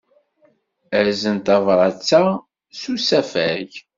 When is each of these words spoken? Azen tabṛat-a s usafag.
Azen 0.99 1.37
tabṛat-a 1.45 2.23
s 2.79 2.81
usafag. 2.93 3.69